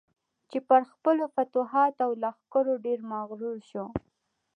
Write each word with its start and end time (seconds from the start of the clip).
چې 0.49 0.57
پر 0.67 0.81
خپلو 0.91 1.23
فتوحاتو 1.35 2.01
او 2.05 2.11
لښکرو 2.23 2.73
ډېر 2.85 2.99
مغرور 3.11 3.57
شو. 3.69 3.85